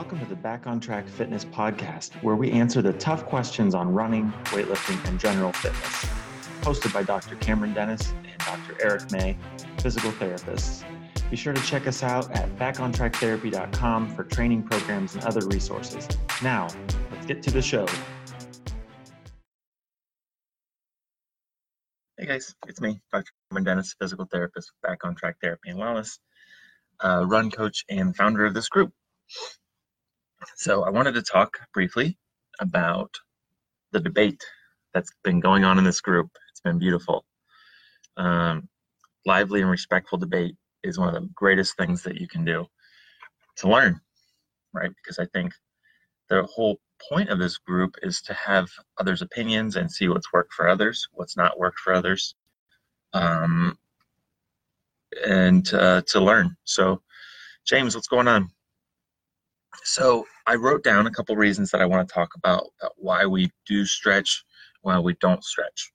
Welcome 0.00 0.20
to 0.20 0.24
the 0.24 0.34
Back 0.34 0.66
on 0.66 0.80
Track 0.80 1.06
Fitness 1.06 1.44
podcast, 1.44 2.14
where 2.22 2.34
we 2.34 2.50
answer 2.52 2.80
the 2.80 2.94
tough 2.94 3.26
questions 3.26 3.74
on 3.74 3.92
running, 3.92 4.32
weightlifting, 4.46 5.06
and 5.06 5.20
general 5.20 5.52
fitness. 5.52 6.06
Hosted 6.62 6.94
by 6.94 7.02
Dr. 7.02 7.36
Cameron 7.36 7.74
Dennis 7.74 8.14
and 8.24 8.38
Dr. 8.38 8.82
Eric 8.82 9.12
May, 9.12 9.36
physical 9.80 10.10
therapists. 10.12 10.84
Be 11.28 11.36
sure 11.36 11.52
to 11.52 11.62
check 11.64 11.86
us 11.86 12.02
out 12.02 12.30
at 12.30 12.48
backontracktherapy.com 12.56 14.14
for 14.14 14.24
training 14.24 14.62
programs 14.62 15.16
and 15.16 15.24
other 15.24 15.46
resources. 15.46 16.08
Now, 16.42 16.68
let's 17.12 17.26
get 17.26 17.42
to 17.42 17.50
the 17.50 17.60
show. 17.60 17.84
Hey 22.16 22.24
guys, 22.24 22.54
it's 22.66 22.80
me, 22.80 23.02
Dr. 23.12 23.30
Cameron 23.50 23.64
Dennis, 23.64 23.94
physical 24.00 24.24
therapist 24.24 24.72
with 24.72 24.90
Back 24.90 25.04
on 25.04 25.14
Track 25.14 25.36
Therapy 25.42 25.68
and 25.68 25.78
Wellness, 25.78 26.20
uh, 27.00 27.26
run 27.28 27.50
coach, 27.50 27.84
and 27.90 28.16
founder 28.16 28.46
of 28.46 28.54
this 28.54 28.70
group. 28.70 28.94
So 30.56 30.84
I 30.84 30.90
wanted 30.90 31.14
to 31.14 31.22
talk 31.22 31.58
briefly 31.74 32.18
about 32.60 33.14
the 33.92 34.00
debate 34.00 34.42
that's 34.94 35.12
been 35.24 35.40
going 35.40 35.64
on 35.64 35.78
in 35.78 35.84
this 35.84 36.00
group. 36.00 36.30
It's 36.50 36.60
been 36.60 36.78
beautiful. 36.78 37.24
Um, 38.16 38.68
lively 39.26 39.60
and 39.62 39.70
respectful 39.70 40.18
debate 40.18 40.56
is 40.82 40.98
one 40.98 41.08
of 41.08 41.14
the 41.14 41.28
greatest 41.34 41.76
things 41.76 42.02
that 42.04 42.20
you 42.20 42.28
can 42.28 42.44
do 42.44 42.66
to 43.56 43.68
learn, 43.68 44.00
right? 44.72 44.90
Because 44.96 45.18
I 45.18 45.26
think 45.26 45.52
the 46.28 46.44
whole 46.44 46.80
point 47.10 47.30
of 47.30 47.38
this 47.38 47.58
group 47.58 47.96
is 48.02 48.22
to 48.22 48.34
have 48.34 48.68
others' 48.98 49.22
opinions 49.22 49.76
and 49.76 49.90
see 49.90 50.08
what's 50.08 50.32
worked 50.32 50.54
for 50.54 50.68
others, 50.68 51.08
what's 51.12 51.36
not 51.36 51.58
worked 51.58 51.78
for 51.80 51.92
others, 51.92 52.34
um, 53.12 53.78
and 55.26 55.72
uh, 55.74 56.02
to 56.08 56.20
learn. 56.20 56.56
So, 56.64 57.02
James, 57.66 57.94
what's 57.94 58.08
going 58.08 58.28
on? 58.28 58.50
So 59.84 60.26
I 60.46 60.56
wrote 60.56 60.84
down 60.84 61.06
a 61.06 61.10
couple 61.10 61.36
reasons 61.36 61.70
that 61.70 61.80
I 61.80 61.86
want 61.86 62.06
to 62.06 62.12
talk 62.12 62.30
about, 62.36 62.64
about 62.80 62.92
why 62.96 63.24
we 63.26 63.50
do 63.66 63.84
stretch, 63.84 64.44
why 64.82 64.98
we 64.98 65.14
don't 65.20 65.44
stretch. 65.44 65.92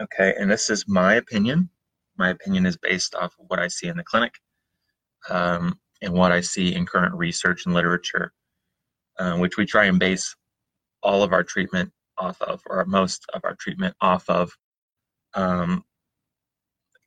Okay, 0.00 0.34
and 0.38 0.50
this 0.50 0.70
is 0.70 0.88
my 0.88 1.14
opinion. 1.14 1.68
My 2.16 2.30
opinion 2.30 2.66
is 2.66 2.76
based 2.76 3.14
off 3.14 3.34
of 3.38 3.46
what 3.48 3.58
I 3.58 3.68
see 3.68 3.88
in 3.88 3.96
the 3.96 4.04
clinic 4.04 4.34
um, 5.28 5.78
and 6.00 6.12
what 6.12 6.32
I 6.32 6.40
see 6.40 6.74
in 6.74 6.86
current 6.86 7.14
research 7.14 7.66
and 7.66 7.74
literature, 7.74 8.32
uh, 9.18 9.36
which 9.36 9.56
we 9.56 9.66
try 9.66 9.84
and 9.84 9.98
base 9.98 10.34
all 11.02 11.22
of 11.22 11.32
our 11.32 11.42
treatment 11.42 11.92
off 12.18 12.40
of, 12.42 12.62
or 12.66 12.84
most 12.84 13.24
of 13.34 13.42
our 13.44 13.54
treatment 13.56 13.94
off 14.00 14.28
of, 14.28 14.52
um, 15.34 15.84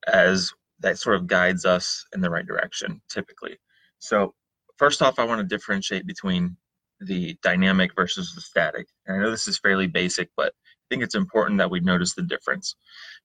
as 0.07 0.53
that 0.79 0.97
sort 0.97 1.15
of 1.15 1.27
guides 1.27 1.65
us 1.65 2.05
in 2.13 2.21
the 2.21 2.29
right 2.29 2.45
direction 2.45 3.01
typically. 3.09 3.57
So 3.99 4.33
first 4.77 5.01
off, 5.01 5.19
I 5.19 5.25
want 5.25 5.39
to 5.39 5.55
differentiate 5.55 6.05
between 6.05 6.57
the 6.99 7.37
dynamic 7.41 7.95
versus 7.95 8.33
the 8.33 8.41
static. 8.41 8.87
And 9.05 9.17
I 9.17 9.21
know 9.21 9.31
this 9.31 9.47
is 9.47 9.59
fairly 9.59 9.87
basic, 9.87 10.29
but 10.37 10.47
I 10.47 10.85
think 10.89 11.03
it's 11.03 11.15
important 11.15 11.57
that 11.57 11.69
we 11.69 11.79
notice 11.79 12.13
the 12.13 12.21
difference 12.23 12.75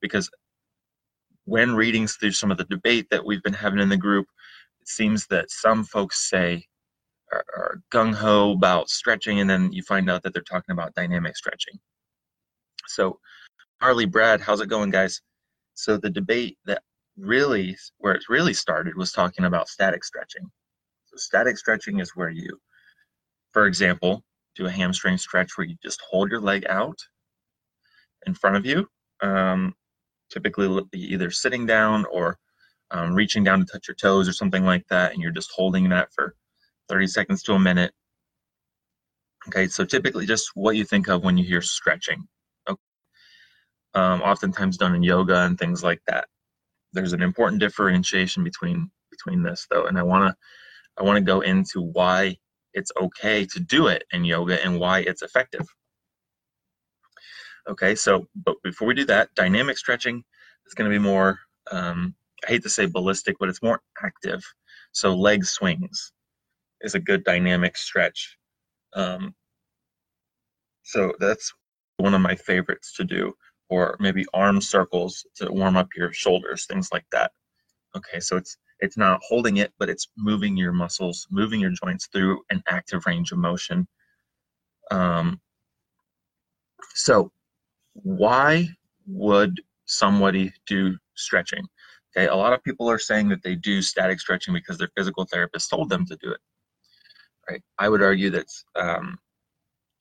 because 0.01 0.31
when 1.45 1.75
reading 1.75 2.07
through 2.07 2.33
some 2.33 2.51
of 2.51 2.59
the 2.59 2.65
debate 2.65 3.09
that 3.11 3.25
we've 3.25 3.43
been 3.43 3.53
having 3.53 3.81
in 3.81 3.89
the 3.89 3.97
group, 3.97 4.27
it 4.81 4.89
seems 4.89 5.27
that 5.27 5.51
some 5.51 5.85
folks 5.85 6.29
say 6.29 6.67
are, 7.33 7.45
are 7.57 7.81
gung 7.93 8.15
ho 8.15 8.53
about 8.53 8.89
stretching, 8.89 9.41
and 9.41 9.49
then 9.49 9.73
you 9.73 9.83
find 9.83 10.11
out 10.11 10.23
that 10.23 10.33
they're 10.33 10.43
talking 10.43 10.73
about 10.73 10.95
dynamic 10.95 11.37
stretching. 11.37 11.79
So, 12.87 13.19
Harley, 13.81 14.07
Brad, 14.07 14.41
how's 14.41 14.61
it 14.61 14.69
going, 14.69 14.91
guys? 14.91 15.21
So, 15.75 15.97
the 15.97 16.11
debate 16.11 16.59
that 16.67 16.83
really, 17.17 17.77
where 17.99 18.15
it 18.15 18.25
really 18.29 18.55
started 18.55 18.97
was 18.97 19.13
talking 19.13 19.45
about 19.45 19.69
static 19.69 20.05
stretching. 20.05 20.51
So 21.11 21.17
static 21.17 21.59
stretching 21.59 21.99
is 21.99 22.13
where 22.15 22.31
you, 22.31 22.59
for 23.53 23.67
example, 23.67 24.23
do 24.57 24.67
a 24.67 24.71
hamstring 24.71 25.19
stretch 25.19 25.57
where 25.57 25.67
you 25.67 25.77
just 25.83 26.01
hold 26.09 26.31
your 26.31 26.41
leg 26.41 26.65
out 26.69 26.99
in 28.27 28.35
front 28.35 28.57
of 28.57 28.65
you, 28.65 28.87
um, 29.23 29.75
typically 30.31 30.83
either 30.95 31.31
sitting 31.31 31.67
down 31.67 32.05
or 32.07 32.39
um, 32.93 33.15
reaching 33.15 33.43
down 33.43 33.59
to 33.59 33.65
touch 33.65 33.89
your 33.89 33.95
toes 33.97 34.29
or 34.29 34.33
something 34.33 34.65
like 34.65 34.87
that, 34.89 35.13
and 35.13 35.23
you're 35.23 35.33
just 35.33 35.51
holding 35.55 35.89
that 35.89 36.13
for 36.15 36.35
30 36.89 37.07
seconds 37.09 37.43
to 37.43 37.55
a 37.55 37.59
minute. 37.59 37.93
Okay, 39.49 39.67
so 39.67 39.85
typically 39.85 40.27
just 40.27 40.51
what 40.55 40.77
you 40.77 40.85
think 40.85 41.09
of 41.09 41.25
when 41.25 41.37
you 41.37 41.45
hear 41.45 41.63
stretching. 41.63 42.27
Um, 43.95 44.23
oftentimes 44.23 44.77
done 44.77 44.95
in 44.95 45.03
yoga 45.03 45.43
and 45.43 45.59
things 45.59 45.83
like 45.83 46.01
that. 46.07 46.29
There's 46.93 47.13
an 47.13 47.23
important 47.23 47.61
differentiation 47.61 48.45
between 48.45 48.89
between 49.11 49.43
this 49.43 49.67
though, 49.69 49.87
and 49.87 49.99
I 49.99 50.05
want 50.05 50.31
to 50.31 50.37
I 51.01 51.03
want 51.03 51.17
to 51.17 51.23
go 51.23 51.41
into 51.41 51.81
why 51.81 52.37
it's 52.75 52.93
okay 53.01 53.47
to 53.47 53.59
do 53.59 53.87
it 53.87 54.05
in 54.13 54.25
yoga 54.25 54.63
and 54.63 54.79
why 54.79 55.01
it's 55.01 55.23
effective. 55.23 55.67
Okay, 57.69 57.95
so 57.95 58.27
but 58.45 58.57
before 58.63 58.87
we 58.87 58.95
do 58.95 59.07
that, 59.07 59.35
dynamic 59.35 59.79
stretching 59.79 60.23
is 60.67 60.75
going 60.75 60.91
to 60.91 60.95
be 60.95 61.03
more, 61.03 61.39
um, 61.73 62.15
I 62.47 62.51
hate 62.51 62.63
to 62.65 62.69
say 62.69 62.87
ballistic, 62.87 63.37
but 63.41 63.49
it's 63.49 63.63
more 63.63 63.81
active. 64.03 64.43
So 64.93 65.15
leg 65.15 65.45
swings 65.45 66.13
is 66.83 66.95
a 66.95 67.01
good 67.01 67.25
dynamic 67.25 67.77
stretch. 67.77 68.37
Um, 68.95 69.35
so 70.83 71.15
that's 71.19 71.53
one 71.97 72.15
of 72.15 72.21
my 72.21 72.35
favorites 72.35 72.95
to 72.97 73.05
do, 73.05 73.33
or 73.69 73.97
maybe 74.01 74.27
arm 74.35 74.61
circles 74.61 75.27
to 75.37 75.51
warm 75.51 75.77
up 75.77 75.89
your 75.97 76.13
shoulders, 76.13 76.67
things 76.67 76.91
like 76.93 77.07
that. 77.13 77.33
Okay, 77.97 78.21
so 78.21 78.37
it's 78.37 78.57
it's 78.81 78.97
not 78.97 79.21
holding 79.23 79.59
it, 79.59 79.73
but 79.79 79.89
it's 79.89 80.09
moving 80.17 80.57
your 80.57 80.73
muscles, 80.73 81.27
moving 81.31 81.61
your 81.61 81.71
joints 81.71 82.07
through 82.07 82.41
an 82.51 82.63
active 82.69 83.07
range 83.07 83.33
of 83.33 83.39
motion. 83.39 83.87
Um, 84.91 85.41
so, 86.95 87.31
why 87.93 88.69
would 89.07 89.61
somebody 89.87 90.53
do 90.67 90.97
stretching? 91.15 91.67
Okay, 92.17 92.27
a 92.27 92.35
lot 92.35 92.53
of 92.53 92.63
people 92.65 92.91
are 92.91 92.99
saying 92.99 93.29
that 93.29 93.43
they 93.43 93.55
do 93.55 93.83
static 93.83 94.21
stretching 94.21 94.55
because 94.55 94.79
their 94.79 94.91
physical 94.97 95.25
therapist 95.25 95.71
told 95.71 95.89
them 95.89 96.05
to 96.07 96.17
do 96.17 96.33
it. 96.33 96.41
Right? 97.49 97.63
I 97.79 97.89
would 97.89 98.03
argue 98.03 98.31
that's 98.31 98.65
um, 98.75 99.19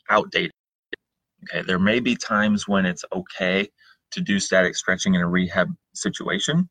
outdated. 0.10 0.52
Okay, 1.44 1.62
there 1.66 1.80
may 1.80 2.00
be 2.00 2.16
times 2.16 2.68
when 2.68 2.86
it's 2.86 3.06
okay 3.14 3.70
to 4.12 4.22
do 4.22 4.40
static 4.40 4.76
stretching 4.76 5.16
in 5.16 5.22
a 5.22 5.28
rehab 5.28 5.70
situation, 5.94 6.68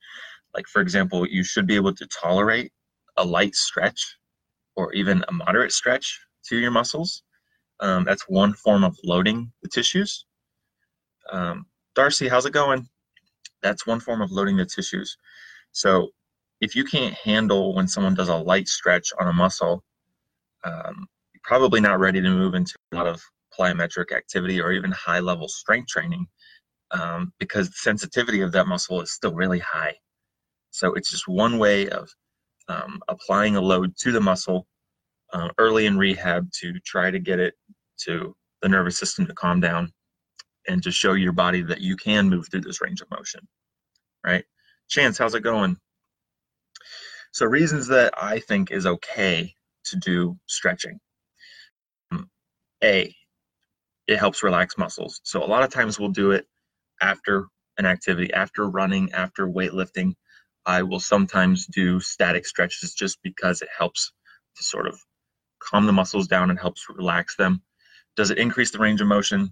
like, 0.59 0.67
for 0.67 0.83
example, 0.83 1.25
you 1.25 1.45
should 1.45 1.69
be 1.69 1.77
able 1.77 1.95
to 1.95 2.05
tolerate 2.09 2.73
a 3.17 3.25
light 3.25 3.55
stretch 3.55 4.17
or 4.75 4.93
even 4.93 5.25
a 5.29 5.33
moderate 5.33 5.71
stretch 5.71 6.19
to 6.49 6.57
your 6.59 6.73
muscles. 6.73 7.23
Um, 7.79 8.03
that's 8.03 8.25
one 8.29 8.55
form 8.55 8.83
of 8.83 8.99
loading 9.05 9.53
the 9.63 9.69
tissues. 9.69 10.27
Um, 11.31 11.67
Darcy, 11.95 12.27
how's 12.27 12.45
it 12.45 12.53
going? 12.53 12.89
That's 13.63 13.87
one 13.87 14.01
form 14.01 14.21
of 14.21 14.33
loading 14.33 14.57
the 14.57 14.67
tissues. 14.67 15.17
So, 15.71 16.09
if 16.61 16.75
you 16.75 16.83
can't 16.83 17.15
handle 17.15 17.73
when 17.77 17.87
someone 17.87 18.17
does 18.17 18.29
a 18.29 18.35
light 18.35 18.67
stretch 18.67 19.13
on 19.21 19.29
a 19.29 19.33
muscle, 19.33 19.85
um, 20.65 21.07
you're 21.33 21.41
probably 21.45 21.81
not 21.81 22.01
ready 22.01 22.21
to 22.21 22.31
move 22.31 22.55
into 22.55 22.75
a 22.91 22.97
lot 22.97 23.07
of 23.07 23.23
plyometric 23.57 24.11
activity 24.11 24.61
or 24.61 24.73
even 24.73 24.91
high 24.91 25.21
level 25.21 25.47
strength 25.47 25.87
training 25.87 26.27
um, 26.91 27.33
because 27.39 27.69
the 27.69 27.77
sensitivity 27.77 28.41
of 28.41 28.51
that 28.51 28.67
muscle 28.67 29.01
is 29.01 29.13
still 29.13 29.35
really 29.35 29.61
high. 29.61 29.95
So 30.79 30.93
it's 30.95 31.11
just 31.11 31.27
one 31.27 31.59
way 31.59 31.89
of 31.89 32.09
um, 32.69 33.01
applying 33.09 33.57
a 33.57 33.61
load 33.61 33.97
to 33.97 34.13
the 34.13 34.21
muscle 34.21 34.65
uh, 35.33 35.49
early 35.59 35.87
in 35.87 35.99
rehab 35.99 36.49
to 36.61 36.79
try 36.87 37.11
to 37.11 37.19
get 37.19 37.41
it 37.41 37.55
to 38.05 38.37
the 38.63 38.69
nervous 38.69 38.97
system 38.97 39.27
to 39.27 39.35
calm 39.35 39.59
down 39.59 39.93
and 40.69 40.81
to 40.85 40.93
show 40.93 41.15
your 41.15 41.33
body 41.33 41.63
that 41.63 41.81
you 41.81 41.97
can 41.97 42.29
move 42.29 42.47
through 42.49 42.61
this 42.61 42.81
range 42.81 43.01
of 43.01 43.11
motion, 43.11 43.41
right? 44.25 44.45
Chance, 44.89 45.19
how's 45.19 45.35
it 45.35 45.43
going? 45.43 45.77
So 47.33 47.47
reasons 47.47 47.89
that 47.89 48.15
I 48.17 48.39
think 48.39 48.71
is 48.71 48.87
okay 48.87 49.53
to 49.87 49.97
do 49.97 50.39
stretching. 50.47 51.01
Um, 52.13 52.31
a, 52.85 53.13
it 54.07 54.17
helps 54.17 54.45
relax 54.45 54.79
muscles. 54.79 55.21
So 55.25 55.43
a 55.43 55.45
lot 55.45 55.65
of 55.65 55.73
times 55.73 55.99
we'll 55.99 56.11
do 56.11 56.31
it 56.31 56.47
after 57.03 57.47
an 57.79 57.87
activity, 57.87 58.33
after 58.33 58.71
running, 58.71 59.11
after 59.13 59.49
weightlifting, 59.49 60.13
I 60.69 60.83
will 60.83 61.01
sometimes 61.01 61.67
do 61.67 61.99
static 61.99 62.47
stretches 62.47 62.93
just 62.93 63.19
because 63.23 63.63
it 63.63 63.71
helps 63.77 64.13
to 64.55 64.63
sort 64.63 64.87
of 64.87 65.01
calm 65.61 65.87
the 65.87 65.93
muscles 65.95 66.29
down 66.29 66.51
and 66.51 66.61
helps 66.61 66.87
relax 66.91 67.37
them. 67.37 67.63
Does 68.17 68.31
it 68.31 68.37
increase 68.37 68.71
the 68.71 68.79
range 68.79 69.01
of 69.01 69.07
motion? 69.07 69.51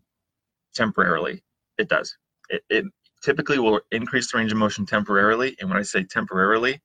Temporarily, 0.74 1.42
it 1.78 1.88
does. 1.88 2.14
It, 2.50 2.62
it 2.68 2.84
typically 3.22 3.58
will 3.58 3.80
increase 3.92 4.30
the 4.30 4.36
range 4.36 4.52
of 4.52 4.58
motion 4.58 4.84
temporarily. 4.84 5.56
And 5.58 5.70
when 5.70 5.78
I 5.78 5.82
say 5.82 6.04
temporarily, 6.04 6.82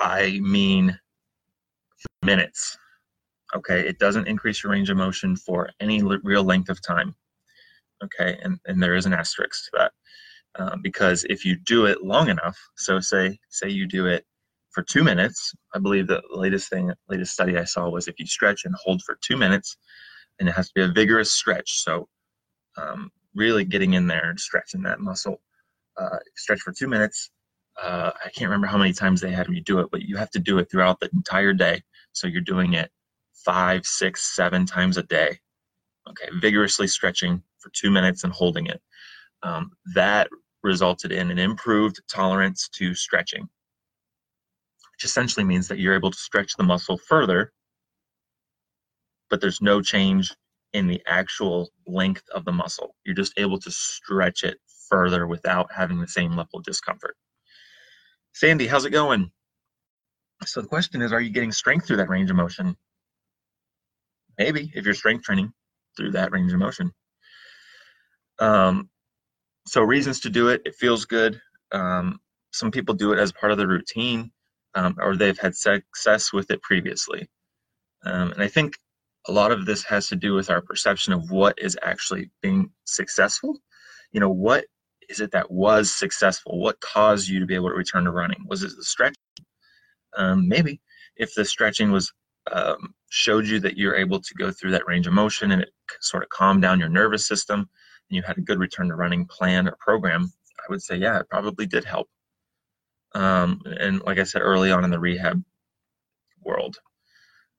I 0.00 0.40
mean 0.42 0.98
minutes. 2.24 2.76
Okay, 3.54 3.86
it 3.86 4.00
doesn't 4.00 4.26
increase 4.26 4.64
your 4.64 4.72
range 4.72 4.90
of 4.90 4.96
motion 4.96 5.36
for 5.36 5.70
any 5.78 6.02
real 6.02 6.42
length 6.42 6.68
of 6.68 6.82
time. 6.82 7.14
Okay, 8.02 8.40
and, 8.42 8.58
and 8.66 8.82
there 8.82 8.96
is 8.96 9.06
an 9.06 9.12
asterisk 9.12 9.66
to 9.66 9.70
that. 9.74 9.92
Uh, 10.58 10.76
because 10.82 11.24
if 11.30 11.44
you 11.44 11.56
do 11.56 11.86
it 11.86 12.02
long 12.02 12.28
enough, 12.28 12.58
so 12.76 12.98
say 13.00 13.38
say 13.50 13.68
you 13.68 13.86
do 13.86 14.06
it 14.06 14.24
for 14.72 14.82
two 14.82 15.04
minutes. 15.04 15.54
I 15.74 15.78
believe 15.78 16.06
the 16.06 16.22
latest 16.30 16.70
thing, 16.70 16.92
latest 17.08 17.32
study 17.32 17.56
I 17.56 17.64
saw 17.64 17.88
was 17.88 18.08
if 18.08 18.18
you 18.18 18.26
stretch 18.26 18.64
and 18.64 18.74
hold 18.74 19.02
for 19.02 19.18
two 19.22 19.36
minutes, 19.36 19.76
and 20.38 20.48
it 20.48 20.52
has 20.52 20.68
to 20.68 20.72
be 20.74 20.82
a 20.82 20.88
vigorous 20.88 21.32
stretch. 21.32 21.82
So, 21.82 22.08
um, 22.76 23.10
really 23.34 23.64
getting 23.64 23.94
in 23.94 24.06
there 24.06 24.30
and 24.30 24.40
stretching 24.40 24.82
that 24.82 25.00
muscle. 25.00 25.40
Uh, 25.96 26.18
stretch 26.36 26.60
for 26.60 26.72
two 26.72 26.88
minutes. 26.88 27.30
Uh, 27.80 28.10
I 28.24 28.28
can't 28.30 28.48
remember 28.48 28.66
how 28.66 28.78
many 28.78 28.92
times 28.92 29.20
they 29.20 29.30
had 29.30 29.48
me 29.48 29.60
do 29.60 29.80
it, 29.80 29.88
but 29.90 30.02
you 30.02 30.16
have 30.16 30.30
to 30.30 30.38
do 30.38 30.58
it 30.58 30.70
throughout 30.70 31.00
the 31.00 31.10
entire 31.12 31.52
day. 31.52 31.82
So 32.12 32.26
you're 32.26 32.40
doing 32.40 32.74
it 32.74 32.90
five, 33.44 33.84
six, 33.84 34.34
seven 34.34 34.66
times 34.66 34.96
a 34.96 35.02
day. 35.04 35.38
Okay, 36.08 36.28
vigorously 36.40 36.86
stretching 36.88 37.42
for 37.58 37.70
two 37.70 37.90
minutes 37.90 38.24
and 38.24 38.32
holding 38.32 38.66
it. 38.66 38.80
Um, 39.42 39.72
that 39.94 40.28
resulted 40.62 41.12
in 41.12 41.30
an 41.30 41.38
improved 41.38 42.00
tolerance 42.12 42.68
to 42.74 42.94
stretching, 42.94 43.42
which 43.42 45.04
essentially 45.04 45.44
means 45.44 45.68
that 45.68 45.78
you're 45.78 45.94
able 45.94 46.10
to 46.10 46.18
stretch 46.18 46.54
the 46.56 46.62
muscle 46.62 46.98
further, 46.98 47.52
but 49.30 49.40
there's 49.40 49.62
no 49.62 49.80
change 49.80 50.34
in 50.72 50.86
the 50.86 51.02
actual 51.06 51.70
length 51.86 52.24
of 52.34 52.44
the 52.44 52.52
muscle. 52.52 52.94
You're 53.04 53.14
just 53.14 53.32
able 53.38 53.58
to 53.60 53.70
stretch 53.70 54.44
it 54.44 54.58
further 54.88 55.26
without 55.26 55.72
having 55.72 56.00
the 56.00 56.08
same 56.08 56.32
level 56.36 56.58
of 56.58 56.64
discomfort. 56.64 57.16
Sandy, 58.34 58.66
how's 58.66 58.84
it 58.84 58.90
going? 58.90 59.30
So 60.44 60.60
the 60.60 60.68
question 60.68 61.00
is, 61.02 61.12
are 61.12 61.20
you 61.20 61.30
getting 61.30 61.52
strength 61.52 61.86
through 61.86 61.98
that 61.98 62.08
range 62.08 62.30
of 62.30 62.36
motion? 62.36 62.76
Maybe 64.38 64.70
if 64.74 64.84
you're 64.84 64.94
strength 64.94 65.24
training 65.24 65.52
through 65.96 66.12
that 66.12 66.32
range 66.32 66.52
of 66.52 66.58
motion. 66.58 66.92
Um, 68.38 68.89
so 69.70 69.82
reasons 69.82 70.18
to 70.18 70.30
do 70.30 70.48
it, 70.48 70.62
it 70.64 70.74
feels 70.74 71.04
good. 71.04 71.40
Um, 71.70 72.18
some 72.50 72.72
people 72.72 72.92
do 72.92 73.12
it 73.12 73.20
as 73.20 73.30
part 73.30 73.52
of 73.52 73.58
the 73.58 73.68
routine, 73.68 74.32
um, 74.74 74.96
or 74.98 75.14
they've 75.14 75.38
had 75.38 75.54
success 75.54 76.32
with 76.32 76.50
it 76.50 76.60
previously. 76.60 77.28
Um, 78.04 78.32
and 78.32 78.42
I 78.42 78.48
think 78.48 78.76
a 79.28 79.32
lot 79.32 79.52
of 79.52 79.66
this 79.66 79.84
has 79.84 80.08
to 80.08 80.16
do 80.16 80.34
with 80.34 80.50
our 80.50 80.60
perception 80.60 81.12
of 81.12 81.30
what 81.30 81.56
is 81.56 81.78
actually 81.82 82.30
being 82.42 82.72
successful. 82.84 83.60
You 84.10 84.18
know, 84.18 84.28
what 84.28 84.64
is 85.08 85.20
it 85.20 85.30
that 85.30 85.52
was 85.52 85.94
successful? 85.94 86.58
What 86.58 86.80
caused 86.80 87.28
you 87.28 87.38
to 87.38 87.46
be 87.46 87.54
able 87.54 87.68
to 87.68 87.76
return 87.76 88.06
to 88.06 88.10
running? 88.10 88.44
Was 88.48 88.64
it 88.64 88.72
the 88.76 88.82
stretching? 88.82 89.22
Um, 90.16 90.48
maybe 90.48 90.80
if 91.14 91.32
the 91.36 91.44
stretching 91.44 91.92
was 91.92 92.12
um, 92.50 92.92
showed 93.08 93.46
you 93.46 93.60
that 93.60 93.78
you're 93.78 93.94
able 93.94 94.20
to 94.20 94.34
go 94.34 94.50
through 94.50 94.72
that 94.72 94.88
range 94.88 95.06
of 95.06 95.12
motion 95.12 95.52
and 95.52 95.62
it 95.62 95.70
sort 96.00 96.24
of 96.24 96.28
calmed 96.30 96.62
down 96.62 96.80
your 96.80 96.88
nervous 96.88 97.24
system 97.24 97.70
you 98.10 98.22
had 98.22 98.38
a 98.38 98.42
good 98.42 98.58
return 98.58 98.88
to 98.88 98.94
running 98.94 99.26
plan 99.26 99.68
or 99.68 99.76
program, 99.78 100.32
I 100.58 100.64
would 100.68 100.82
say, 100.82 100.96
yeah, 100.96 101.20
it 101.20 101.28
probably 101.30 101.66
did 101.66 101.84
help. 101.84 102.08
Um, 103.14 103.62
and 103.64 104.02
like 104.02 104.18
I 104.18 104.24
said 104.24 104.42
early 104.42 104.70
on 104.70 104.84
in 104.84 104.90
the 104.90 105.00
rehab 105.00 105.42
world, 106.44 106.76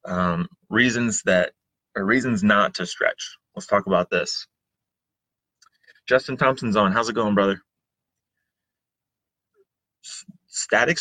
um, 0.05 0.47
reasons 0.69 1.21
that 1.23 1.51
or 1.95 2.05
reasons 2.05 2.43
not 2.43 2.73
to 2.75 2.85
stretch. 2.85 3.37
Let's 3.55 3.67
talk 3.67 3.85
about 3.85 4.09
this. 4.09 4.47
Justin 6.07 6.37
Thompson's 6.37 6.75
on. 6.75 6.91
How's 6.91 7.09
it 7.09 7.15
going, 7.15 7.35
brother? 7.35 7.61
Static 10.47 10.97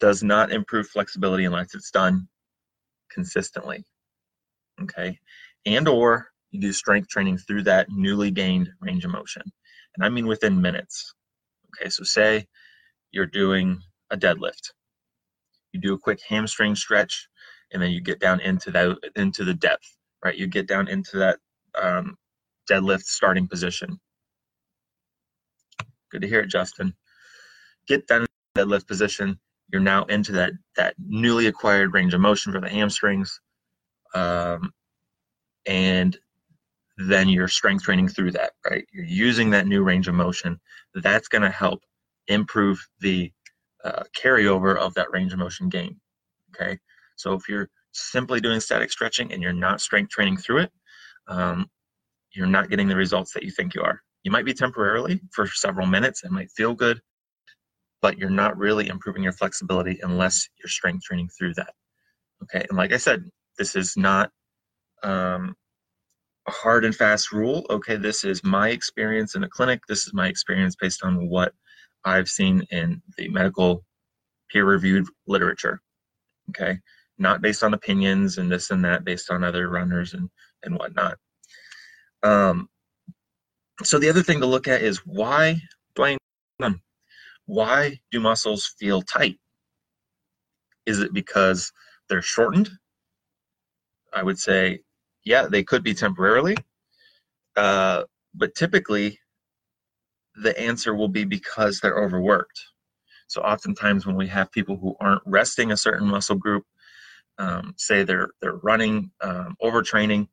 does 0.00 0.22
not 0.22 0.50
improve 0.50 0.88
flexibility 0.88 1.44
unless 1.44 1.74
it's 1.74 1.90
done 1.90 2.26
consistently. 3.10 3.84
Okay. 4.82 5.18
And 5.66 5.86
or 5.88 6.28
you 6.50 6.60
do 6.60 6.72
strength 6.72 7.08
training 7.08 7.38
through 7.38 7.62
that 7.64 7.88
newly 7.90 8.30
gained 8.30 8.70
range 8.80 9.04
of 9.04 9.10
motion. 9.10 9.42
And 9.94 10.04
I 10.04 10.08
mean 10.08 10.26
within 10.26 10.60
minutes. 10.60 11.14
Okay. 11.80 11.88
So 11.88 12.04
say 12.04 12.46
you're 13.12 13.26
doing 13.26 13.80
a 14.10 14.16
deadlift. 14.16 14.72
You 15.72 15.80
do 15.80 15.94
a 15.94 15.98
quick 15.98 16.20
hamstring 16.28 16.74
stretch 16.74 17.28
and 17.72 17.80
then 17.80 17.90
you 17.90 18.00
get 18.00 18.18
down 18.20 18.40
into 18.40 18.70
that 18.72 18.96
into 19.16 19.44
the 19.44 19.54
depth, 19.54 19.96
right? 20.24 20.36
You 20.36 20.46
get 20.46 20.66
down 20.66 20.88
into 20.88 21.18
that 21.18 21.38
um, 21.80 22.16
deadlift 22.68 23.02
starting 23.02 23.46
position. 23.46 24.00
Good 26.10 26.22
to 26.22 26.28
hear 26.28 26.40
it, 26.40 26.48
Justin. 26.48 26.94
Get 27.86 28.08
down 28.08 28.22
in 28.22 28.26
the 28.54 28.62
deadlift 28.62 28.88
position 28.88 29.38
you're 29.72 29.80
now 29.80 30.04
into 30.04 30.32
that 30.32 30.52
that 30.76 30.94
newly 30.98 31.46
acquired 31.46 31.94
range 31.94 32.14
of 32.14 32.20
motion 32.20 32.52
for 32.52 32.60
the 32.60 32.68
hamstrings 32.68 33.40
um, 34.14 34.72
and 35.66 36.18
then 37.08 37.28
you're 37.28 37.48
strength 37.48 37.84
training 37.84 38.08
through 38.08 38.32
that 38.32 38.52
right? 38.68 38.86
You're 38.92 39.04
using 39.04 39.50
that 39.50 39.66
new 39.66 39.82
range 39.82 40.08
of 40.08 40.14
motion. 40.14 40.60
That's 40.94 41.28
going 41.28 41.42
to 41.42 41.50
help 41.50 41.82
improve 42.28 42.86
the 43.00 43.32
uh, 43.84 44.04
carryover 44.16 44.76
of 44.76 44.94
that 44.94 45.10
range 45.12 45.32
of 45.32 45.38
motion 45.38 45.68
gain 45.68 45.98
okay? 46.54 46.78
So 47.16 47.32
if 47.34 47.48
you're 47.48 47.68
simply 47.92 48.40
doing 48.40 48.60
static 48.60 48.92
stretching 48.92 49.32
and 49.32 49.42
you're 49.42 49.52
not 49.52 49.80
strength 49.80 50.10
training 50.10 50.36
through 50.36 50.58
it 50.58 50.72
um, 51.28 51.68
you're 52.32 52.46
not 52.46 52.70
getting 52.70 52.88
the 52.88 52.96
results 52.96 53.32
that 53.32 53.42
you 53.42 53.50
think 53.50 53.74
you 53.74 53.82
are. 53.82 54.00
You 54.22 54.30
might 54.30 54.44
be 54.44 54.54
temporarily 54.54 55.20
for 55.32 55.46
several 55.46 55.86
minutes 55.86 56.24
it 56.24 56.30
might 56.30 56.50
feel 56.50 56.74
good 56.74 57.00
but 58.02 58.18
you're 58.18 58.30
not 58.30 58.56
really 58.56 58.88
improving 58.88 59.22
your 59.22 59.32
flexibility 59.32 59.98
unless 60.02 60.48
you're 60.58 60.68
strength 60.68 61.04
training 61.04 61.28
through 61.28 61.54
that. 61.54 61.74
Okay, 62.42 62.64
and 62.68 62.78
like 62.78 62.92
I 62.92 62.96
said, 62.96 63.24
this 63.58 63.76
is 63.76 63.96
not 63.96 64.30
um, 65.02 65.54
hard 66.50 66.84
and 66.84 66.94
fast 66.94 67.32
rule. 67.32 67.66
Okay, 67.70 67.96
this 67.96 68.24
is 68.24 68.44
my 68.44 68.70
experience 68.70 69.34
in 69.34 69.44
a 69.44 69.48
clinic. 69.48 69.80
This 69.88 70.06
is 70.06 70.14
my 70.14 70.28
experience 70.28 70.76
based 70.76 71.02
on 71.04 71.28
what 71.28 71.54
I've 72.04 72.28
seen 72.28 72.66
in 72.70 73.02
the 73.16 73.28
medical 73.28 73.84
peer-reviewed 74.50 75.06
literature. 75.26 75.80
Okay, 76.50 76.78
not 77.18 77.42
based 77.42 77.62
on 77.62 77.74
opinions 77.74 78.38
and 78.38 78.50
this 78.50 78.70
and 78.70 78.84
that, 78.84 79.04
based 79.04 79.30
on 79.30 79.44
other 79.44 79.68
runners 79.68 80.14
and 80.14 80.28
and 80.62 80.76
whatnot. 80.76 81.16
Um, 82.22 82.68
so 83.82 83.98
the 83.98 84.10
other 84.10 84.22
thing 84.22 84.40
to 84.40 84.46
look 84.46 84.68
at 84.68 84.82
is 84.82 84.98
why 85.06 85.60
Dwayne 85.96 86.18
why 87.50 87.98
do 88.12 88.20
muscles 88.20 88.74
feel 88.78 89.02
tight? 89.02 89.40
Is 90.86 91.00
it 91.00 91.12
because 91.12 91.72
they're 92.08 92.22
shortened? 92.22 92.70
I 94.12 94.22
would 94.22 94.38
say, 94.38 94.82
yeah, 95.30 95.46
they 95.46 95.62
could 95.62 95.84
be 95.84 95.94
temporarily. 95.94 96.56
Uh, 97.56 98.02
but 98.34 98.52
typically, 98.56 99.20
the 100.42 100.58
answer 100.58 100.92
will 100.92 101.08
be 101.08 101.24
because 101.24 101.78
they're 101.78 102.02
overworked. 102.02 102.60
So 103.28 103.40
oftentimes 103.42 104.06
when 104.06 104.16
we 104.16 104.26
have 104.26 104.50
people 104.50 104.76
who 104.76 104.96
aren't 104.98 105.22
resting 105.24 105.70
a 105.70 105.76
certain 105.76 106.08
muscle 106.08 106.34
group, 106.34 106.64
um, 107.38 107.74
say 107.76 108.02
they're 108.02 108.30
they're 108.40 108.56
running 108.56 109.12
um, 109.20 109.56
overtraining, 109.62 110.26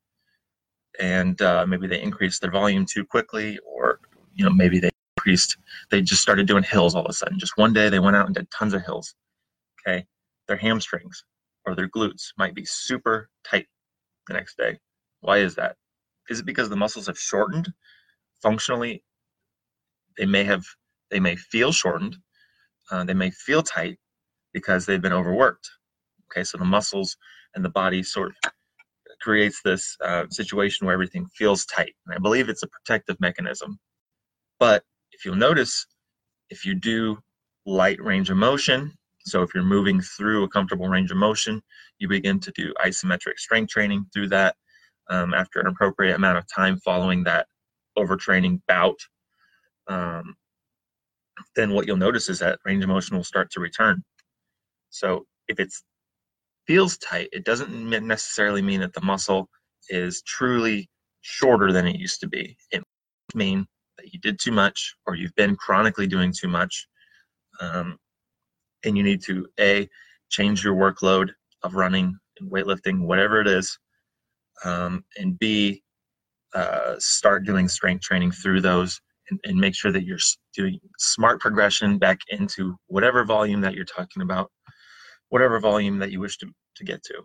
and 0.99 1.39
uh, 1.43 1.63
maybe 1.67 1.85
they 1.85 2.01
increase 2.01 2.39
their 2.39 2.51
volume 2.51 2.87
too 2.87 3.05
quickly, 3.05 3.59
or 3.59 3.99
you 4.33 4.43
know 4.43 4.51
maybe 4.51 4.79
they 4.79 4.89
increased. 5.15 5.57
They 5.91 6.01
just 6.01 6.23
started 6.23 6.47
doing 6.47 6.63
hills 6.63 6.95
all 6.95 7.05
of 7.05 7.09
a 7.11 7.13
sudden. 7.13 7.37
Just 7.37 7.55
one 7.55 7.71
day 7.71 7.89
they 7.89 7.99
went 7.99 8.15
out 8.15 8.25
and 8.25 8.33
did 8.33 8.49
tons 8.49 8.73
of 8.73 8.81
hills. 8.81 9.13
Okay. 9.79 10.07
Their 10.47 10.57
hamstrings 10.57 11.23
or 11.67 11.75
their 11.75 11.87
glutes 11.87 12.33
might 12.35 12.55
be 12.55 12.65
super 12.65 13.29
tight 13.43 13.67
the 14.27 14.33
next 14.33 14.57
day. 14.57 14.79
Why 15.27 15.39
is 15.39 15.55
that? 15.55 15.75
Is 16.29 16.39
it 16.39 16.45
because 16.45 16.69
the 16.69 16.77
muscles 16.77 17.07
have 17.07 17.19
shortened? 17.19 17.73
Functionally, 18.41 19.03
they 20.17 20.25
may 20.25 20.45
have 20.45 20.63
they 21.11 21.19
may 21.19 21.35
feel 21.35 21.73
shortened. 21.73 22.15
Uh, 22.89 23.03
they 23.03 23.13
may 23.13 23.29
feel 23.31 23.61
tight 23.61 23.97
because 24.53 24.85
they've 24.85 25.01
been 25.01 25.11
overworked. 25.11 25.69
Okay, 26.31 26.45
so 26.45 26.57
the 26.57 26.63
muscles 26.63 27.17
and 27.55 27.65
the 27.65 27.69
body 27.69 28.03
sort 28.03 28.29
of 28.29 28.51
creates 29.19 29.59
this 29.65 29.97
uh, 30.01 30.23
situation 30.29 30.87
where 30.87 30.93
everything 30.93 31.25
feels 31.35 31.65
tight. 31.65 31.93
And 32.05 32.15
I 32.15 32.19
believe 32.19 32.47
it's 32.47 32.63
a 32.63 32.67
protective 32.67 33.19
mechanism. 33.19 33.79
But 34.59 34.83
if 35.11 35.25
you'll 35.25 35.35
notice, 35.35 35.87
if 36.49 36.65
you 36.65 36.73
do 36.73 37.17
light 37.65 38.01
range 38.01 38.29
of 38.29 38.37
motion, 38.37 38.93
so 39.25 39.41
if 39.41 39.53
you're 39.53 39.65
moving 39.65 39.99
through 39.99 40.45
a 40.45 40.49
comfortable 40.49 40.87
range 40.87 41.11
of 41.11 41.17
motion, 41.17 41.61
you 41.99 42.07
begin 42.07 42.39
to 42.39 42.51
do 42.55 42.73
isometric 42.85 43.37
strength 43.39 43.71
training 43.71 44.05
through 44.13 44.29
that 44.29 44.55
um, 45.09 45.33
after 45.33 45.59
an 45.59 45.67
appropriate 45.67 46.15
amount 46.15 46.37
of 46.37 46.45
time 46.53 46.77
following 46.79 47.23
that 47.23 47.47
overtraining 47.97 48.61
bout. 48.67 48.99
Um, 49.87 50.35
then 51.55 51.71
what 51.71 51.87
you'll 51.87 51.97
notice 51.97 52.29
is 52.29 52.39
that 52.39 52.59
range 52.65 52.83
of 52.83 52.89
motion 52.89 53.15
will 53.15 53.23
start 53.23 53.51
to 53.51 53.59
return. 53.59 54.03
So 54.89 55.25
if 55.47 55.59
it 55.59 55.69
feels 56.65 56.97
tight, 56.97 57.29
it 57.31 57.45
doesn't 57.45 57.89
necessarily 58.05 58.61
mean 58.61 58.81
that 58.81 58.93
the 58.93 59.01
muscle 59.01 59.49
is 59.89 60.21
truly 60.23 60.89
shorter 61.21 61.71
than 61.71 61.87
it 61.87 61.97
used 61.97 62.19
to 62.21 62.27
be. 62.27 62.57
It 62.71 62.83
mean 63.33 63.65
that 63.97 64.13
you 64.13 64.19
did 64.19 64.39
too 64.39 64.51
much 64.51 64.95
or 65.05 65.15
you've 65.15 65.35
been 65.35 65.55
chronically 65.55 66.07
doing 66.07 66.33
too 66.37 66.47
much 66.47 66.87
um, 67.59 67.97
and 68.83 68.97
you 68.97 69.03
need 69.03 69.21
to 69.23 69.47
a 69.59 69.87
change 70.29 70.63
your 70.63 70.75
workload 70.75 71.29
of 71.63 71.75
running 71.75 72.17
and 72.39 72.51
weightlifting 72.51 73.01
whatever 73.01 73.41
it 73.41 73.47
is 73.47 73.77
um, 74.65 75.03
and 75.17 75.37
b 75.39 75.81
uh, 76.53 76.95
start 76.97 77.45
doing 77.45 77.67
strength 77.67 78.01
training 78.01 78.31
through 78.31 78.61
those 78.61 78.99
and, 79.29 79.39
and 79.43 79.57
make 79.57 79.75
sure 79.75 79.91
that 79.91 80.05
you're 80.05 80.17
doing 80.55 80.79
smart 80.97 81.39
progression 81.39 81.97
back 81.97 82.19
into 82.29 82.75
whatever 82.87 83.25
volume 83.25 83.61
that 83.61 83.73
you're 83.73 83.85
talking 83.85 84.21
about, 84.21 84.51
whatever 85.29 85.59
volume 85.59 85.99
that 85.99 86.11
you 86.11 86.19
wish 86.19 86.37
to, 86.37 86.47
to 86.75 86.83
get 86.83 87.03
to. 87.03 87.21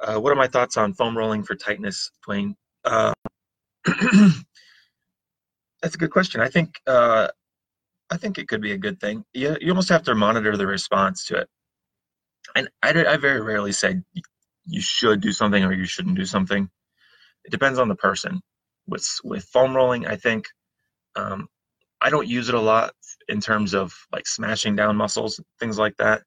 Uh, 0.00 0.18
what 0.20 0.32
are 0.32 0.36
my 0.36 0.48
thoughts 0.48 0.76
on 0.76 0.92
foam 0.92 1.16
rolling 1.16 1.42
for 1.42 1.54
tightness, 1.54 2.10
Dwayne? 2.28 2.54
Uh, 2.84 3.12
that's 5.82 5.94
a 5.94 5.98
good 5.98 6.10
question. 6.10 6.40
I 6.40 6.48
think 6.48 6.74
uh, 6.86 7.28
I 8.10 8.16
think 8.16 8.38
it 8.38 8.48
could 8.48 8.60
be 8.60 8.72
a 8.72 8.78
good 8.78 9.00
thing. 9.00 9.24
You, 9.32 9.56
you 9.60 9.70
almost 9.70 9.88
have 9.88 10.02
to 10.04 10.14
monitor 10.14 10.56
the 10.56 10.66
response 10.66 11.24
to 11.26 11.36
it. 11.36 11.48
And 12.56 12.68
I, 12.82 12.90
I 13.04 13.16
very 13.16 13.40
rarely 13.40 13.72
say 13.72 14.00
you 14.66 14.80
should 14.80 15.20
do 15.20 15.32
something 15.32 15.64
or 15.64 15.72
you 15.72 15.84
shouldn't 15.84 16.16
do 16.16 16.24
something. 16.24 16.68
It 17.44 17.50
depends 17.50 17.78
on 17.78 17.88
the 17.88 17.96
person. 17.96 18.40
With 18.86 19.06
with 19.24 19.44
foam 19.44 19.74
rolling, 19.74 20.06
I 20.06 20.16
think 20.16 20.46
um, 21.16 21.48
I 22.00 22.10
don't 22.10 22.28
use 22.28 22.48
it 22.48 22.54
a 22.54 22.60
lot 22.60 22.92
in 23.28 23.40
terms 23.40 23.74
of 23.74 23.94
like 24.12 24.26
smashing 24.26 24.76
down 24.76 24.96
muscles, 24.96 25.40
things 25.58 25.78
like 25.78 25.96
that. 25.98 26.22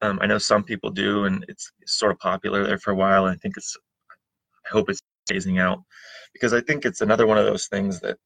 Um, 0.00 0.18
I 0.22 0.26
know 0.26 0.38
some 0.38 0.64
people 0.64 0.90
do, 0.90 1.24
and 1.24 1.44
it's, 1.48 1.70
sort 1.86 2.12
of 2.12 2.18
popular 2.18 2.66
there 2.66 2.78
for 2.78 2.90
a 2.90 2.96
while. 2.96 3.26
And 3.26 3.34
I 3.34 3.38
think 3.38 3.56
it's, 3.56 3.76
I 4.66 4.70
hope 4.70 4.88
it's 4.88 5.00
phasing 5.30 5.60
out 5.60 5.80
because 6.32 6.52
I 6.52 6.60
think 6.60 6.84
it's 6.84 7.00
another 7.00 7.26
one 7.26 7.38
of 7.38 7.44
those 7.44 7.66
things 7.66 8.00
that 8.00 8.16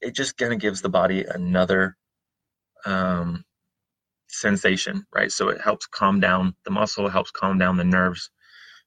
it 0.00 0.14
just 0.14 0.36
kind 0.36 0.52
of 0.52 0.60
gives 0.60 0.80
the 0.80 0.88
body 0.88 1.24
another 1.24 1.96
um, 2.84 3.44
sensation, 4.32 5.04
right? 5.14 5.30
So 5.30 5.48
it 5.48 5.60
helps 5.60 5.86
calm 5.86 6.20
down 6.20 6.54
the 6.64 6.70
muscle, 6.70 7.08
helps 7.08 7.30
calm 7.30 7.58
down 7.58 7.76
the 7.76 7.84
nerves. 7.84 8.30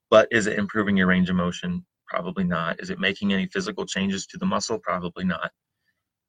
But 0.09 0.27
is 0.31 0.47
it 0.47 0.59
improving 0.59 0.97
your 0.97 1.07
range 1.07 1.29
of 1.29 1.35
motion? 1.35 1.85
Probably 2.07 2.43
not. 2.43 2.79
Is 2.79 2.89
it 2.89 2.99
making 2.99 3.33
any 3.33 3.47
physical 3.47 3.85
changes 3.85 4.25
to 4.27 4.37
the 4.37 4.45
muscle? 4.45 4.79
Probably 4.79 5.25
not. 5.25 5.51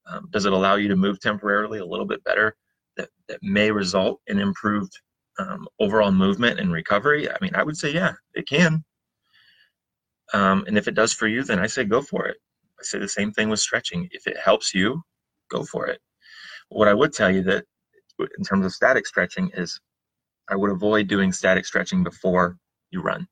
Um, 0.09 0.29
does 0.31 0.47
it 0.47 0.53
allow 0.53 0.77
you 0.77 0.89
to 0.89 0.97
move 0.97 1.21
temporarily 1.21 1.79
a 1.79 1.87
little 1.87 2.07
bit 2.07 2.23
better? 2.25 2.57
That, 2.97 3.11
that 3.29 3.41
may 3.43 3.71
result 3.71 4.21
in 4.27 4.39
improved 4.39 4.93
um, 5.39 5.69
overall 5.79 6.13
movement 6.13 6.61
and 6.61 6.73
recovery? 6.73 7.31
I 7.31 7.37
mean, 7.41 7.55
I 7.55 7.63
would 7.63 7.77
say, 7.77 7.93
yeah, 7.93 8.13
it 8.35 8.49
can. 8.49 8.85
Um, 10.33 10.65
and 10.67 10.79
if 10.79 10.89
it 10.89 10.95
does 10.95 11.13
for 11.13 11.27
you, 11.27 11.45
then 11.45 11.59
I 11.59 11.67
say 11.67 11.85
go 11.85 12.03
for 12.03 12.27
it. 12.27 12.39
I 12.81 12.83
say 12.83 12.99
the 12.99 13.09
same 13.09 13.33
thing 13.33 13.49
with 13.49 13.61
stretching. 13.61 14.09
If 14.13 14.27
it 14.27 14.39
helps 14.39 14.75
you, 14.75 15.03
go 15.51 15.65
for 15.65 15.87
it. 15.87 16.01
What 16.69 16.89
I 16.89 16.95
would 16.95 17.13
tell 17.13 17.31
you 17.31 17.43
that 17.45 17.65
in 18.19 18.45
terms 18.45 18.65
of 18.65 18.73
static 18.73 19.07
stretching 19.07 19.51
is 19.55 19.81
I 20.49 20.57
would 20.57 20.71
avoid 20.71 21.09
doing 21.09 21.33
static 21.33 21.67
stretching 21.67 22.03
before 22.03 22.57
you 22.91 23.03
run. 23.03 23.27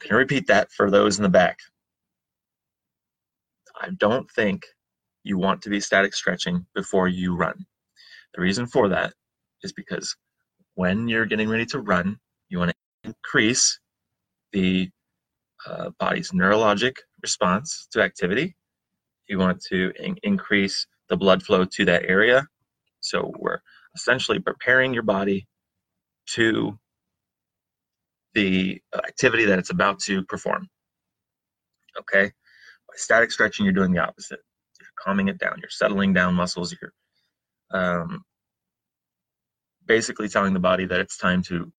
Can 0.00 0.12
I 0.12 0.18
repeat 0.18 0.46
that 0.48 0.72
for 0.72 0.90
those 0.90 1.18
in 1.18 1.22
the 1.22 1.28
back? 1.28 1.58
I 3.80 3.90
don't 3.98 4.30
think 4.30 4.66
you 5.22 5.38
want 5.38 5.62
to 5.62 5.70
be 5.70 5.80
static 5.80 6.14
stretching 6.14 6.66
before 6.74 7.08
you 7.08 7.36
run. 7.36 7.66
The 8.34 8.42
reason 8.42 8.66
for 8.66 8.88
that 8.88 9.12
is 9.62 9.72
because 9.72 10.16
when 10.74 11.08
you're 11.08 11.26
getting 11.26 11.48
ready 11.48 11.66
to 11.66 11.80
run, 11.80 12.18
you 12.48 12.58
want 12.58 12.70
to 12.70 12.76
increase 13.04 13.78
the 14.52 14.90
uh, 15.66 15.90
body's 15.98 16.30
neurologic 16.30 16.96
response 17.22 17.86
to 17.92 18.02
activity. 18.02 18.56
You 19.28 19.38
want 19.38 19.62
to 19.70 19.92
in- 19.98 20.18
increase 20.22 20.86
the 21.10 21.16
blood 21.16 21.42
flow 21.42 21.64
to 21.64 21.84
that 21.84 22.04
area. 22.04 22.46
So 23.00 23.32
we're 23.38 23.60
essentially 23.94 24.38
preparing 24.38 24.94
your 24.94 25.02
body 25.02 25.46
to 26.34 26.78
the 28.34 28.80
activity 28.94 29.44
that 29.44 29.58
it's 29.58 29.70
about 29.70 29.98
to 30.00 30.24
perform. 30.24 30.68
Okay? 31.98 32.24
By 32.24 32.94
static 32.94 33.32
stretching, 33.32 33.66
you're 33.66 33.74
doing 33.74 33.92
the 33.92 34.00
opposite. 34.00 34.38
You're 34.80 34.88
calming 34.98 35.28
it 35.28 35.38
down. 35.38 35.56
You're 35.60 35.70
settling 35.70 36.14
down 36.14 36.34
muscles. 36.34 36.74
You're 36.80 36.92
um, 37.72 38.22
basically 39.86 40.28
telling 40.28 40.54
the 40.54 40.60
body 40.60 40.86
that 40.86 41.00
it's 41.00 41.18
time 41.18 41.42
to 41.42 41.72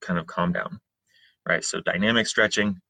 kind 0.00 0.18
of 0.18 0.26
calm 0.26 0.52
down, 0.52 0.80
right? 1.46 1.62
So 1.62 1.80
dynamic 1.82 2.26
stretching, 2.26 2.80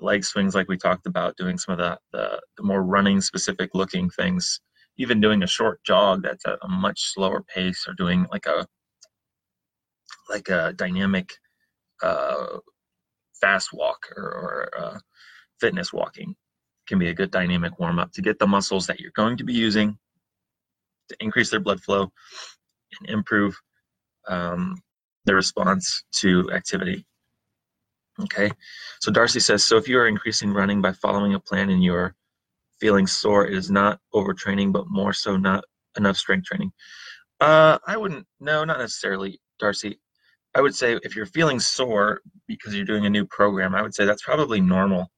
leg 0.00 0.24
swings, 0.24 0.54
like 0.54 0.68
we 0.68 0.76
talked 0.76 1.06
about, 1.06 1.36
doing 1.36 1.56
some 1.56 1.72
of 1.72 1.78
the, 1.78 1.98
the, 2.12 2.40
the 2.58 2.62
more 2.62 2.82
running 2.82 3.20
specific 3.22 3.70
looking 3.74 4.10
things, 4.10 4.60
even 5.00 5.20
doing 5.20 5.42
a 5.42 5.46
short 5.46 5.82
jog 5.82 6.22
that's 6.22 6.46
at 6.46 6.58
a 6.62 6.68
much 6.68 7.12
slower 7.12 7.42
pace, 7.42 7.86
or 7.88 7.94
doing 7.94 8.26
like 8.30 8.46
a 8.46 8.66
like 10.28 10.48
a 10.48 10.72
dynamic 10.74 11.32
uh, 12.02 12.58
fast 13.40 13.72
walk 13.72 14.06
or, 14.16 14.22
or 14.22 14.70
uh, 14.78 14.98
fitness 15.60 15.92
walking 15.92 16.34
can 16.86 16.98
be 16.98 17.08
a 17.08 17.14
good 17.14 17.30
dynamic 17.30 17.78
warm 17.78 17.98
up 17.98 18.12
to 18.12 18.22
get 18.22 18.38
the 18.38 18.46
muscles 18.46 18.86
that 18.86 19.00
you're 19.00 19.12
going 19.16 19.36
to 19.36 19.44
be 19.44 19.52
using 19.52 19.98
to 21.08 21.16
increase 21.20 21.50
their 21.50 21.60
blood 21.60 21.80
flow 21.80 22.12
and 22.98 23.10
improve 23.10 23.56
um, 24.28 24.80
the 25.24 25.34
response 25.34 26.04
to 26.12 26.50
activity. 26.52 27.04
Okay, 28.22 28.50
so 29.00 29.10
Darcy 29.10 29.40
says, 29.40 29.64
so 29.64 29.76
if 29.76 29.88
you 29.88 29.98
are 29.98 30.06
increasing 30.06 30.52
running 30.52 30.82
by 30.82 30.92
following 30.92 31.34
a 31.34 31.40
plan 31.40 31.70
and 31.70 31.82
you're 31.82 32.14
feeling 32.80 33.06
sore, 33.06 33.46
is 33.46 33.70
not 33.70 34.00
overtraining, 34.14 34.72
but 34.72 34.84
more 34.88 35.12
so 35.12 35.36
not 35.36 35.64
enough 35.96 36.16
strength 36.16 36.46
training. 36.46 36.72
Uh, 37.40 37.78
I 37.86 37.96
wouldn't, 37.96 38.26
no, 38.40 38.64
not 38.64 38.78
necessarily, 38.78 39.40
Darcy. 39.58 39.98
I 40.54 40.60
would 40.60 40.74
say 40.74 40.98
if 41.02 41.14
you're 41.14 41.26
feeling 41.26 41.60
sore 41.60 42.20
because 42.48 42.74
you're 42.74 42.84
doing 42.84 43.06
a 43.06 43.10
new 43.10 43.24
program, 43.26 43.74
I 43.74 43.82
would 43.82 43.94
say 43.94 44.04
that's 44.04 44.22
probably 44.22 44.60
normal. 44.60 45.10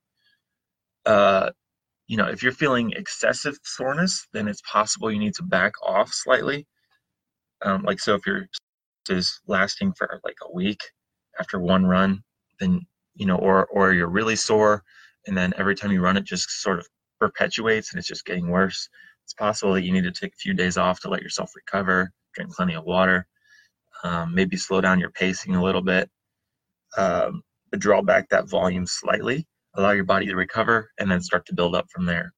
Uh, 1.07 1.50
you 2.07 2.16
know, 2.16 2.26
if 2.26 2.42
you're 2.42 2.52
feeling 2.52 2.92
excessive 2.92 3.57
soreness, 3.64 4.26
then 4.33 4.47
it's 4.47 4.61
possible 4.71 5.11
you 5.11 5.19
need 5.19 5.35
to 5.35 5.42
back 5.42 5.73
off 5.83 6.12
slightly. 6.12 6.66
Um, 7.62 7.83
like, 7.83 8.00
so 8.00 8.14
if 8.14 8.26
you're 8.26 8.47
is 9.09 9.40
lasting 9.49 9.92
for 9.95 10.21
like 10.25 10.37
a 10.42 10.52
week 10.52 10.81
after 11.40 11.59
one 11.59 11.85
run, 11.85 12.23
then 12.61 12.81
you 13.14 13.26
know, 13.26 13.37
or 13.37 13.66
or 13.66 13.92
you're 13.92 14.09
really 14.09 14.37
sore, 14.37 14.83
and 15.26 15.37
then 15.37 15.52
every 15.57 15.75
time 15.75 15.92
you 15.92 16.00
run, 16.00 16.16
it 16.16 16.25
just 16.25 16.62
sort 16.62 16.78
of 16.78 16.87
perpetuates 17.23 17.93
and 17.93 17.99
it's 18.00 18.09
just 18.09 18.26
getting 18.26 18.49
worse. 18.49 18.88
It's 19.25 19.35
possible 19.35 19.75
that 19.75 19.83
you 19.83 19.93
need 19.93 20.02
to 20.02 20.11
take 20.11 20.33
a 20.33 20.43
few 20.43 20.55
days 20.55 20.76
off 20.76 20.99
to 21.00 21.09
let 21.09 21.23
yourself 21.23 21.52
recover, 21.55 22.11
drink 22.35 22.52
plenty 22.52 22.75
of 22.75 22.85
water, 22.85 23.29
um, 24.02 24.35
maybe 24.35 24.57
slow 24.57 24.81
down 24.81 24.99
your 24.99 25.11
pacing 25.11 25.55
a 25.55 25.62
little 25.62 25.83
bit, 25.83 26.11
um, 26.99 27.43
draw 27.79 28.02
back 28.02 28.29
that 28.29 28.49
volume 28.49 28.87
slightly, 28.87 29.47
allow 29.76 29.93
your 29.93 30.05
body 30.05 30.26
to 30.26 30.35
recover, 30.35 30.91
and 30.99 31.09
then 31.09 31.23
start 31.23 31.47
to 31.47 31.55
build 31.55 31.76
up 31.76 31.87
from 31.91 32.05
there. 32.07 32.35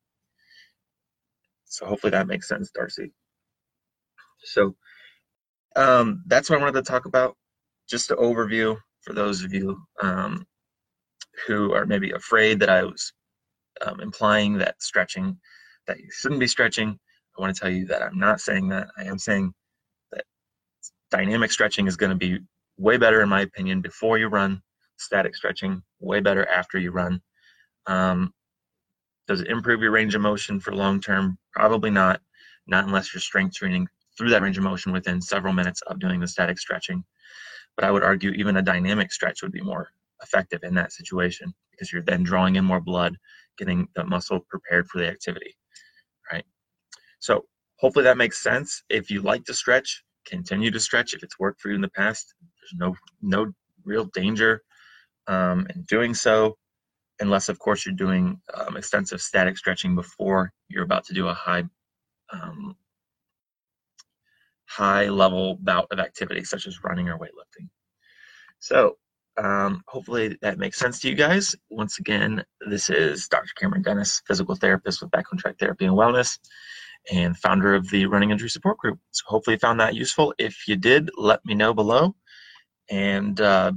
So 1.64 1.86
hopefully 1.86 2.10
that 2.10 2.26
makes 2.26 2.46
sense, 2.46 2.70
Darcy. 2.70 3.10
So 4.44 4.76
um, 5.76 6.22
that's 6.26 6.50
what 6.50 6.58
I 6.58 6.62
wanted 6.62 6.84
to 6.84 6.90
talk 6.90 7.06
about. 7.06 7.36
Just 7.88 8.10
an 8.10 8.18
overview 8.18 8.76
for 9.00 9.14
those 9.14 9.42
of 9.42 9.54
you 9.54 9.78
um, 10.02 10.46
who 11.46 11.72
are 11.72 11.86
maybe 11.86 12.10
afraid 12.10 12.60
that 12.60 12.68
I 12.68 12.84
was 12.84 13.12
um, 13.84 14.00
implying 14.00 14.58
that 14.58 14.82
stretching, 14.82 15.38
that 15.86 15.98
you 15.98 16.08
shouldn't 16.10 16.40
be 16.40 16.46
stretching. 16.46 16.98
I 17.36 17.40
want 17.40 17.54
to 17.54 17.60
tell 17.60 17.70
you 17.70 17.86
that 17.86 18.02
I'm 18.02 18.18
not 18.18 18.40
saying 18.40 18.68
that. 18.68 18.88
I 18.96 19.04
am 19.04 19.18
saying 19.18 19.52
that 20.12 20.24
dynamic 21.10 21.50
stretching 21.50 21.86
is 21.86 21.96
going 21.96 22.10
to 22.10 22.16
be 22.16 22.38
way 22.78 22.96
better, 22.96 23.22
in 23.22 23.28
my 23.28 23.42
opinion, 23.42 23.80
before 23.80 24.18
you 24.18 24.28
run. 24.28 24.62
Static 24.96 25.34
stretching, 25.34 25.82
way 25.98 26.20
better 26.20 26.48
after 26.48 26.78
you 26.78 26.92
run. 26.92 27.20
Um, 27.86 28.32
does 29.26 29.40
it 29.40 29.48
improve 29.48 29.82
your 29.82 29.90
range 29.90 30.14
of 30.14 30.20
motion 30.20 30.60
for 30.60 30.74
long 30.74 31.00
term? 31.00 31.38
Probably 31.52 31.90
not. 31.90 32.20
Not 32.66 32.84
unless 32.84 33.12
you're 33.12 33.20
strength 33.20 33.56
training 33.56 33.88
through 34.16 34.30
that 34.30 34.42
range 34.42 34.56
of 34.56 34.64
motion 34.64 34.92
within 34.92 35.20
several 35.20 35.52
minutes 35.52 35.82
of 35.82 35.98
doing 35.98 36.20
the 36.20 36.28
static 36.28 36.58
stretching. 36.58 37.04
But 37.76 37.84
I 37.84 37.90
would 37.90 38.04
argue 38.04 38.30
even 38.30 38.56
a 38.56 38.62
dynamic 38.62 39.12
stretch 39.12 39.42
would 39.42 39.52
be 39.52 39.60
more 39.60 39.90
effective 40.22 40.62
in 40.62 40.74
that 40.74 40.92
situation 40.92 41.52
because 41.70 41.92
you're 41.92 42.02
then 42.02 42.22
drawing 42.22 42.56
in 42.56 42.64
more 42.64 42.80
blood, 42.80 43.16
getting 43.58 43.88
the 43.94 44.04
muscle 44.04 44.40
prepared 44.48 44.88
for 44.88 44.98
the 44.98 45.08
activity, 45.08 45.56
right? 46.32 46.44
So 47.20 47.44
hopefully 47.78 48.04
that 48.04 48.16
makes 48.16 48.42
sense. 48.42 48.82
If 48.88 49.10
you 49.10 49.22
like 49.22 49.44
to 49.44 49.54
stretch, 49.54 50.02
continue 50.26 50.70
to 50.70 50.80
stretch. 50.80 51.14
If 51.14 51.22
it's 51.22 51.38
worked 51.38 51.60
for 51.60 51.68
you 51.68 51.74
in 51.74 51.80
the 51.80 51.90
past, 51.90 52.34
there's 52.40 52.78
no 52.78 52.94
no 53.22 53.52
real 53.84 54.06
danger 54.14 54.62
um, 55.26 55.66
in 55.74 55.82
doing 55.82 56.14
so, 56.14 56.56
unless 57.20 57.48
of 57.48 57.58
course 57.58 57.84
you're 57.84 57.94
doing 57.94 58.40
um, 58.54 58.76
extensive 58.76 59.20
static 59.20 59.56
stretching 59.56 59.94
before 59.94 60.52
you're 60.68 60.84
about 60.84 61.04
to 61.04 61.14
do 61.14 61.28
a 61.28 61.34
high 61.34 61.64
um, 62.32 62.76
high 64.66 65.08
level 65.08 65.56
bout 65.60 65.86
of 65.90 65.98
activity 65.98 66.42
such 66.44 66.66
as 66.66 66.82
running 66.82 67.08
or 67.08 67.18
weightlifting. 67.18 67.68
So 68.58 68.96
um, 69.36 69.82
hopefully 69.88 70.38
that 70.42 70.58
makes 70.58 70.78
sense 70.78 71.00
to 71.00 71.08
you 71.08 71.14
guys. 71.14 71.56
Once 71.70 71.98
again, 71.98 72.44
this 72.68 72.88
is 72.88 73.26
Dr. 73.28 73.52
Cameron 73.56 73.82
Dennis, 73.82 74.22
physical 74.26 74.54
therapist 74.54 75.02
with 75.02 75.10
Back 75.10 75.26
on 75.32 75.38
Track 75.38 75.58
Therapy 75.58 75.86
and 75.86 75.94
Wellness 75.94 76.38
and 77.12 77.36
founder 77.36 77.74
of 77.74 77.90
the 77.90 78.06
Running 78.06 78.30
Injury 78.30 78.48
Support 78.48 78.78
Group. 78.78 78.98
So 79.10 79.24
hopefully 79.26 79.54
you 79.54 79.58
found 79.58 79.80
that 79.80 79.94
useful. 79.94 80.34
If 80.38 80.66
you 80.68 80.76
did, 80.76 81.10
let 81.16 81.44
me 81.44 81.54
know 81.54 81.74
below. 81.74 82.14
And 82.90 83.38
uh, 83.40 83.72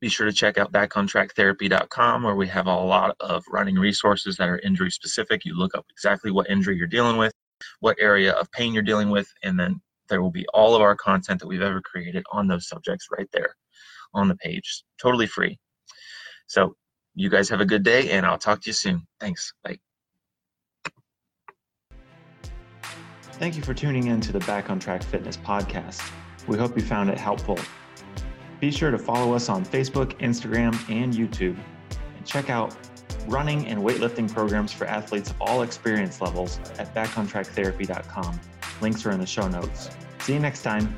be 0.00 0.08
sure 0.08 0.26
to 0.26 0.32
check 0.32 0.58
out 0.58 0.72
backontracktherapy.com 0.72 2.22
where 2.22 2.34
we 2.34 2.48
have 2.48 2.66
a 2.66 2.74
lot 2.74 3.16
of 3.20 3.44
running 3.50 3.76
resources 3.76 4.36
that 4.36 4.48
are 4.48 4.58
injury 4.60 4.90
specific. 4.90 5.44
You 5.44 5.56
look 5.56 5.74
up 5.76 5.86
exactly 5.90 6.30
what 6.30 6.50
injury 6.50 6.76
you're 6.76 6.86
dealing 6.86 7.16
with, 7.16 7.32
what 7.80 7.96
area 8.00 8.32
of 8.32 8.50
pain 8.52 8.74
you're 8.74 8.82
dealing 8.82 9.10
with, 9.10 9.28
and 9.42 9.58
then 9.58 9.80
there 10.08 10.20
will 10.20 10.30
be 10.30 10.46
all 10.52 10.74
of 10.74 10.82
our 10.82 10.96
content 10.96 11.40
that 11.40 11.46
we've 11.46 11.62
ever 11.62 11.80
created 11.80 12.24
on 12.32 12.48
those 12.48 12.68
subjects 12.68 13.08
right 13.16 13.28
there 13.32 13.54
on 14.14 14.28
the 14.28 14.36
page, 14.36 14.84
totally 15.00 15.26
free. 15.26 15.58
So, 16.46 16.76
you 17.14 17.30
guys 17.30 17.48
have 17.48 17.60
a 17.60 17.66
good 17.66 17.82
day, 17.82 18.10
and 18.10 18.26
I'll 18.26 18.38
talk 18.38 18.60
to 18.62 18.66
you 18.68 18.72
soon. 18.72 19.06
Thanks. 19.20 19.52
Bye. 19.62 19.78
Thank 23.34 23.56
you 23.56 23.62
for 23.62 23.74
tuning 23.74 24.08
in 24.08 24.20
to 24.22 24.32
the 24.32 24.40
Back 24.40 24.70
on 24.70 24.78
Track 24.78 25.02
Fitness 25.02 25.36
podcast. 25.36 26.02
We 26.46 26.58
hope 26.58 26.76
you 26.76 26.82
found 26.82 27.10
it 27.10 27.18
helpful. 27.18 27.58
Be 28.60 28.70
sure 28.70 28.90
to 28.90 28.98
follow 28.98 29.34
us 29.34 29.48
on 29.48 29.64
Facebook, 29.64 30.18
Instagram, 30.20 30.74
and 30.88 31.12
YouTube, 31.12 31.58
and 32.16 32.26
check 32.26 32.48
out 32.48 32.76
running 33.26 33.66
and 33.66 33.80
weightlifting 33.80 34.32
programs 34.32 34.72
for 34.72 34.86
athletes 34.86 35.30
of 35.30 35.36
all 35.40 35.62
experience 35.62 36.20
levels 36.20 36.58
at 36.78 36.94
backontracktherapy.com. 36.94 38.40
Links 38.80 39.06
are 39.06 39.10
in 39.10 39.20
the 39.20 39.26
show 39.26 39.48
notes. 39.48 39.90
See 40.20 40.34
you 40.34 40.38
next 40.38 40.62
time. 40.62 40.96